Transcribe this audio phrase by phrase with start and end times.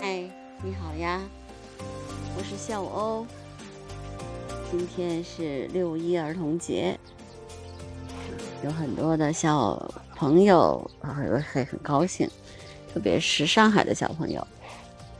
[0.00, 0.24] 嗨，
[0.62, 1.20] 你好呀，
[2.34, 3.26] 我是笑欧。
[4.70, 6.98] 今天是六一儿童节，
[8.64, 12.26] 有很多的小朋友会很很高兴，
[12.94, 14.46] 特别是上海的小朋友，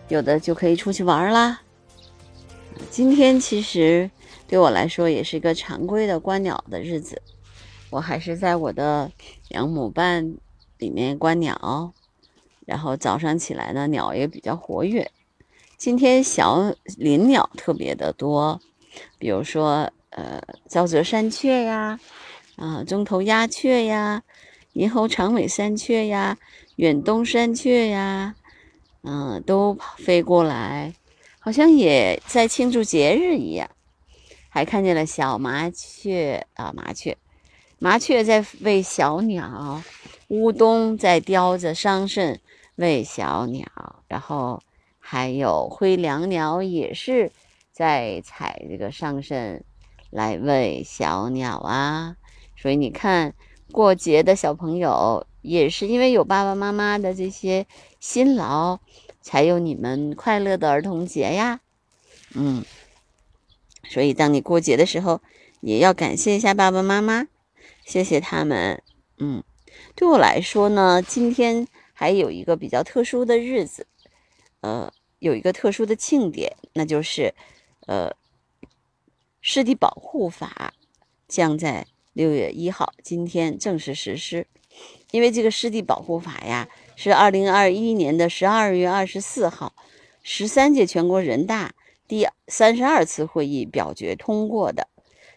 [0.09, 1.61] 有的就可以出去玩啦。
[2.91, 4.11] 今天其实
[4.49, 7.21] 对我来说也是一个常规的观鸟的日子，
[7.91, 9.13] 我还是在我的
[9.49, 10.37] 养母班
[10.79, 11.93] 里面观鸟。
[12.71, 15.11] 然后早上起来呢，鸟也比较活跃。
[15.77, 18.61] 今天小林鸟特别的多，
[19.19, 21.99] 比如说呃沼泽山雀呀，
[22.55, 24.23] 啊中头鸦雀呀，
[24.75, 26.39] 银喉长尾山雀呀，
[26.77, 28.37] 远东山雀呀，
[29.03, 30.95] 嗯都飞过来，
[31.41, 33.69] 好像也在庆祝节日一样。
[34.49, 37.19] 还看见了小麻雀啊，麻雀，
[37.81, 39.83] 麻雀在喂小鸟，
[40.29, 42.39] 乌冬在叼着桑葚。
[42.81, 43.67] 喂小鸟，
[44.09, 44.63] 然后
[44.99, 47.31] 还有灰椋鸟也是
[47.71, 49.61] 在采这个桑葚
[50.09, 52.17] 来喂小鸟啊。
[52.57, 53.35] 所以你看，
[53.71, 57.67] 过节的小朋友也是因为有爸爸妈妈的这些
[57.99, 58.79] 辛劳，
[59.21, 61.61] 才有你们快乐的儿童节呀。
[62.35, 62.65] 嗯，
[63.91, 65.21] 所以当你过节的时候，
[65.61, 67.27] 也要感谢一下爸爸妈妈，
[67.85, 68.83] 谢谢他们。
[69.19, 69.45] 嗯，
[69.95, 71.69] 对我来说呢，今天。
[72.01, 73.87] 还有一个比较特殊的日子，
[74.63, 77.35] 呃，有一个特殊的庆典，那就是，
[77.87, 78.09] 呃，
[79.43, 80.73] 《湿地保护法》
[81.29, 84.47] 将在六月一号今天正式实施。
[85.11, 89.75] 因为这个《湿地保护法》呀，是二零二一年的十二月二十四号，
[90.23, 91.75] 十三届全国人大
[92.09, 94.89] 第三十二次会议表决通过的。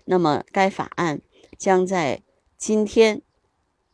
[0.05, 1.19] 那么，该法案
[1.57, 2.21] 将在
[2.57, 3.21] 今天。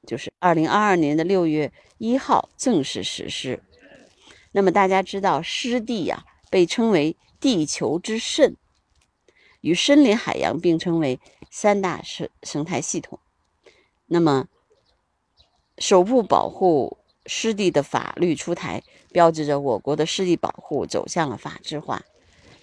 [0.09, 3.61] 就是二零二二年的六月一号正式实施。
[4.51, 8.57] 那么大家知道，湿地呀被称为地球之肾，
[9.61, 11.19] 与森林、海洋并称为
[11.51, 13.19] 三大生生态系统。
[14.07, 14.47] 那么，
[15.77, 18.81] 首部保护湿地的法律出台，
[19.11, 22.03] 标志着我国的湿地保护走向了法制化。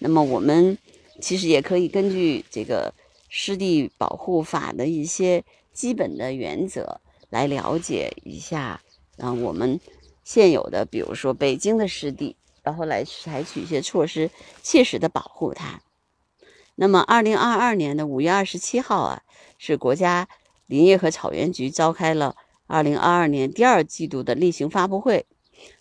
[0.01, 0.77] 那么，我们
[1.21, 2.93] 其实也可以根据这个
[3.29, 7.01] 湿地保护法的一些基本的原则。
[7.37, 8.81] 来了解一下，
[9.19, 9.79] 啊，我们
[10.25, 14.31] 现有的，比如说北京的湿地，然后来采取一些措施，
[14.63, 15.83] 切实的保护它。
[16.77, 19.23] 那么，二零二二年的五月二十七号啊，
[19.59, 20.31] 是国家
[20.67, 22.37] 林业和草原局召开了
[22.67, 25.27] 二零二二年第二季度的例行发布会，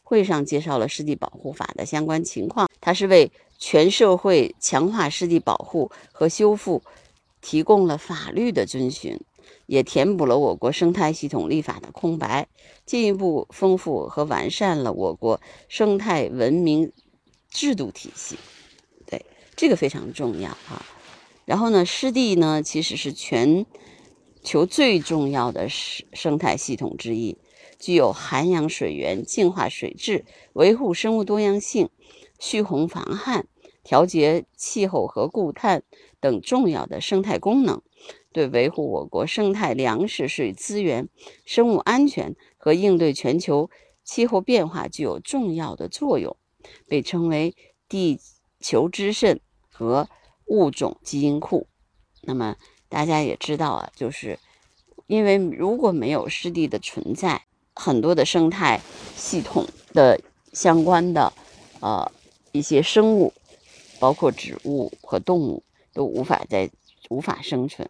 [0.04, 2.70] 会上介绍了湿地保护法的相关情况。
[2.82, 6.84] 它是为全社会强化湿地保护和修复
[7.40, 9.18] 提供了法律的遵循。
[9.66, 12.48] 也填补了我国生态系统立法的空白，
[12.86, 16.92] 进一步丰富和完善了我国生态文明
[17.50, 18.38] 制度体系。
[19.06, 19.26] 对，
[19.56, 20.86] 这个非常重要哈。
[21.46, 23.66] 然后呢，湿地呢其实是全
[24.44, 27.38] 球最重要的生生态系统之一，
[27.80, 31.90] 具有涵养水源、净化水质、维护生物多样性、
[32.40, 33.48] 蓄洪防旱、
[33.84, 35.84] 调节气候和固碳
[36.20, 37.82] 等重要的生态功能。
[38.36, 41.08] 对维护我国生态、粮食、水资源、
[41.46, 43.70] 生物安全和应对全球
[44.04, 46.36] 气候变化具有重要的作用，
[46.86, 47.56] 被称为
[47.88, 48.20] “地
[48.60, 49.40] 球之肾”
[49.72, 50.10] 和
[50.48, 51.68] 物种基因库。
[52.24, 52.58] 那么
[52.90, 54.38] 大家也知道啊，就是
[55.08, 58.82] 因为如果没有湿地的存在，很多的生态
[59.16, 60.20] 系统的
[60.52, 61.32] 相关的
[61.80, 62.12] 呃
[62.52, 63.32] 一些生物，
[63.98, 65.64] 包括植物和动物，
[65.94, 66.70] 都无法在
[67.08, 67.90] 无法生存。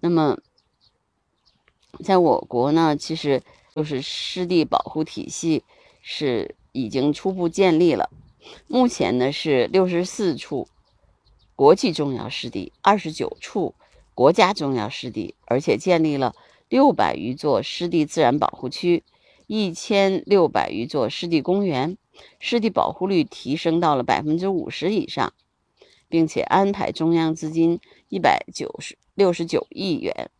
[0.00, 0.38] 那么，
[2.04, 3.42] 在我国呢，其实
[3.74, 5.64] 就是湿地保护体系
[6.00, 8.10] 是已经初步建立了。
[8.66, 10.68] 目前呢是六十四处
[11.56, 13.74] 国际重要湿地，二十九处
[14.14, 16.34] 国家重要湿地，而且建立了
[16.68, 19.02] 六百余座湿地自然保护区，
[19.46, 21.98] 一千六百余座湿地公园，
[22.38, 25.32] 湿地保护率提升到了百分之五十以上，
[26.08, 28.96] 并且安排中央资金一百九十。
[29.18, 30.30] 六十九亿元，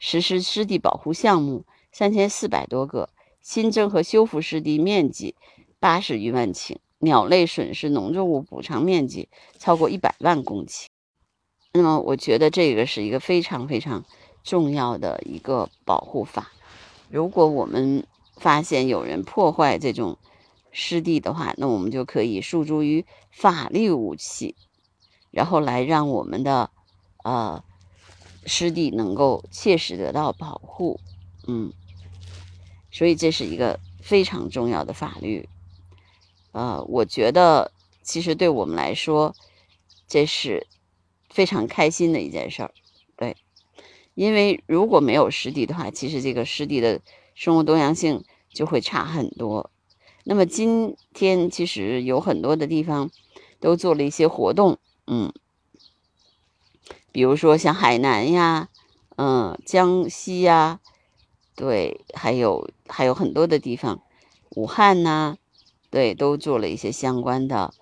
[0.00, 3.08] 实施湿地保护项目三千四百多个，
[3.40, 5.36] 新增和修复湿地面积
[5.78, 10.86] 八十余万顷，鸟类损失农作物补偿面积超过一百万公顷。
[11.74, 14.04] 那么，我觉得这个是一个非常非常
[14.42, 16.50] 重要的一个保护法。
[17.08, 18.04] 如果我们
[18.38, 20.18] 发现有人破坏这种
[20.72, 24.56] 湿地的话，那我们就可以诉诸于法律武器，
[25.30, 26.70] 然后来让我们的
[27.22, 27.62] 呃。
[28.46, 31.00] 湿地能够切实得到保护，
[31.46, 31.72] 嗯，
[32.90, 35.48] 所以这是一个非常重要的法律。
[36.52, 39.34] 呃，我觉得其实对我们来说，
[40.06, 40.66] 这是
[41.30, 42.72] 非常开心的一件事儿。
[43.16, 43.36] 对，
[44.14, 47.00] 因为如果没有湿地的话，其实这个湿地的
[47.34, 49.70] 生物多样性就会差很多。
[50.22, 53.10] 那么今天其实有很多的地方
[53.60, 55.32] 都做了一些活动，嗯，
[57.14, 58.68] 比如说像海南呀，
[59.14, 60.80] 嗯，江西呀，
[61.54, 64.02] 对，还有还有很多的地方，
[64.56, 65.36] 武汉呐。
[65.90, 67.72] 对，都做了一些相关的，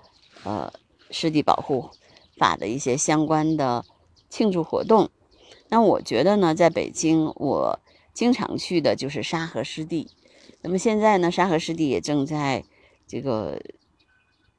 [0.44, 0.70] 呃，
[1.10, 1.88] 湿地保护
[2.36, 3.86] 法的一些相关的
[4.28, 5.08] 庆祝活动。
[5.70, 7.80] 那我觉得呢，在北京，我
[8.12, 10.10] 经常去的就是沙河湿地。
[10.60, 12.64] 那么现在呢，沙河湿地也正在
[13.06, 13.62] 这个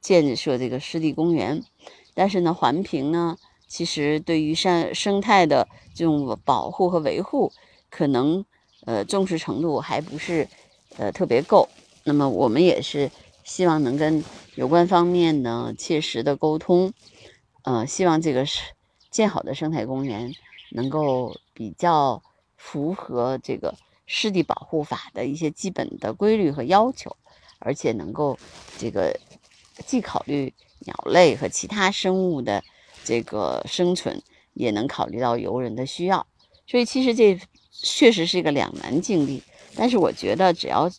[0.00, 1.62] 建设这个湿地公园。
[2.12, 3.36] 但是呢，环评呢，
[3.66, 7.52] 其实对于生生态的这种保护和维护，
[7.90, 8.44] 可能
[8.86, 10.48] 呃重视程度还不是
[10.96, 11.68] 呃特别够。
[12.04, 13.10] 那么我们也是。
[13.46, 14.24] 希望能跟
[14.54, 16.94] 有关方面呢切实的沟通，
[17.60, 18.72] 呃，希望这个是
[19.10, 20.32] 建好的生态公园
[20.70, 22.22] 能够比较
[22.56, 23.74] 符合这个
[24.06, 27.14] 湿地保护法的一些基本的规律和要求，
[27.58, 28.38] 而且能够
[28.78, 29.14] 这个
[29.84, 30.54] 既考虑
[30.86, 32.64] 鸟类和其他生物的
[33.04, 34.22] 这个生存，
[34.54, 36.26] 也能考虑到游人的需要。
[36.66, 37.38] 所以其实这
[37.70, 39.42] 确实是一个两难境地，
[39.76, 40.90] 但是我觉得只要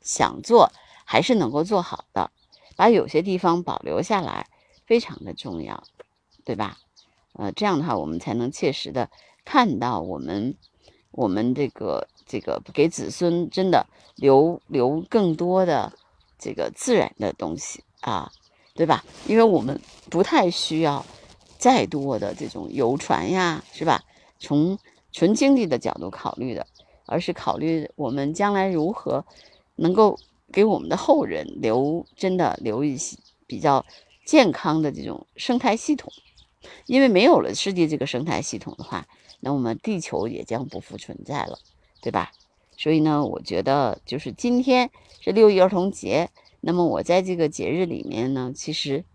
[0.00, 0.70] 想做。
[1.04, 2.30] 还是能够做好的，
[2.74, 4.46] 把有些地方保留下来，
[4.86, 5.82] 非常的重要，
[6.42, 6.78] 对吧？
[7.34, 9.10] 呃，这样的话，我们才能切实的
[9.44, 10.56] 看到我们，
[11.10, 15.92] 我们这个这个给子孙真的留留更多的
[16.38, 18.32] 这个自然的东西啊，
[18.72, 19.04] 对吧？
[19.26, 19.78] 因为我们
[20.08, 21.04] 不太需要
[21.62, 24.02] 再多的这种游船呀，是吧？
[24.40, 24.76] 从
[25.12, 26.66] 纯经济的角度考虑的，
[27.06, 29.24] 而是考虑我们将来如何
[29.76, 30.18] 能够。
[30.52, 33.16] 给我们的后人留真的留一些
[33.46, 33.86] 比较
[34.26, 36.12] 健康的这种生态系统，
[36.84, 39.06] 因为没有了湿地这个生态系统的话，
[39.40, 41.58] 那我们地球也将不复存在了，
[42.02, 42.32] 对吧？
[42.76, 44.90] 所以呢，我觉得就是今天
[45.22, 46.28] 是六一儿童节，
[46.60, 49.06] 那么我在这个节日里面呢，其实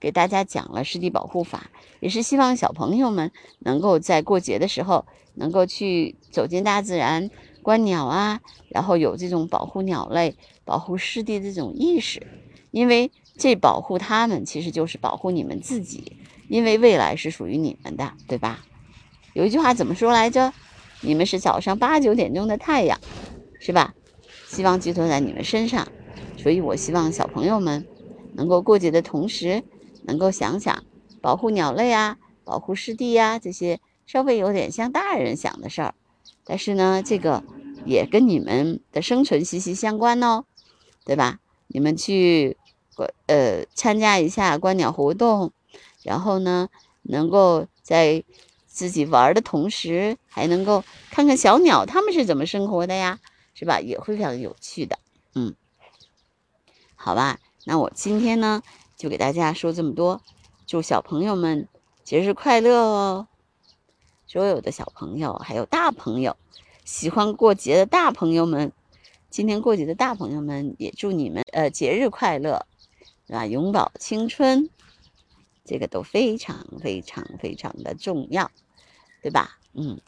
[0.00, 1.70] 给大家讲了湿地保护法，
[2.00, 3.30] 也是希望小朋友们
[3.60, 5.04] 能够在过节的时候
[5.34, 7.30] 能够去走进大自然。
[7.62, 12.26] 观鸟啊，然后有这种保护鸟类、保护湿地的这种意识，
[12.70, 16.16] 因为这保护它们其实就是保护你们自己，
[16.48, 18.64] 因为未来是属于你们的，对吧？
[19.34, 20.54] 有一句话怎么说来着？
[21.02, 22.98] 你们是早上八九点钟的太阳，
[23.60, 23.94] 是吧？
[24.48, 25.86] 希望寄托在你们身上，
[26.38, 27.86] 所以我希望小朋友们
[28.32, 29.62] 能够过节的同时，
[30.02, 30.84] 能够想想
[31.20, 35.94] 保护鸟类啊、保护湿地呀这些稍微有点像大人想的事儿。
[36.44, 37.44] 但是呢，这个
[37.84, 40.44] 也跟你们的生存息息相关哦，
[41.04, 41.38] 对吧？
[41.68, 42.56] 你们去
[43.26, 45.52] 呃参加一下观鸟活动，
[46.02, 46.68] 然后呢，
[47.02, 48.24] 能够在
[48.66, 53.20] 自己玩的同时，还能够看看小鸟它们是怎么生活的呀，
[53.54, 53.80] 是吧？
[53.80, 54.98] 也会非常有趣的。
[55.34, 55.54] 嗯，
[56.96, 58.62] 好吧，那我今天呢
[59.00, 60.20] 就给大家说这么多，
[60.66, 61.66] 祝小朋友们
[62.04, 63.28] 节日快乐哦！
[64.26, 66.36] 所有的小朋友，还有大朋友，
[66.84, 68.72] 喜欢过节的大朋友们，
[69.30, 72.66] 今天过节的大朋友们，也祝你们呃节日快乐，
[73.26, 73.46] 对吧？
[73.46, 74.68] 永葆青春，
[75.64, 78.50] 这个都非常非常非常的重要，
[79.22, 79.58] 对吧？
[79.72, 79.98] 嗯，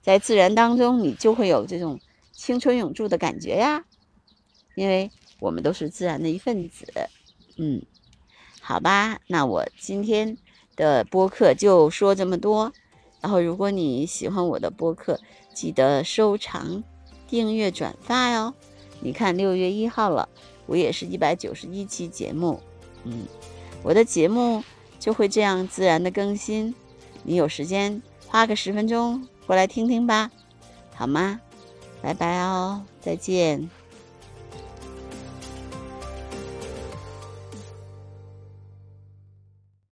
[0.00, 2.00] 在自然当中，你就会有这种
[2.32, 3.84] 青春永驻的感觉呀，
[4.74, 6.86] 因为我们都是自然的一份子。
[7.58, 7.82] 嗯，
[8.64, 10.38] 好吧，那我今天
[10.76, 12.72] 的播客就说这么多。
[13.20, 15.18] 然后，如果你喜欢我的播客，
[15.52, 16.82] 记得收藏、
[17.28, 18.54] 订阅、转发哟。
[19.00, 20.28] 你看，六月一号了，
[20.66, 22.60] 我也是一百九十一期节目，
[23.04, 23.26] 嗯，
[23.82, 24.62] 我的节目
[24.98, 26.72] 就会这样自然的更新。
[27.24, 30.30] 你有时间花个十分钟过来听听吧，
[30.94, 31.40] 好吗？
[32.00, 33.81] 拜拜哦，再见。